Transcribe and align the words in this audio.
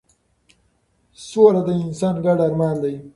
سوله 1.27 1.61
د 1.67 1.69
انسان 1.85 2.15
ګډ 2.25 2.37
ارمان 2.47 2.75
دی 2.83 2.95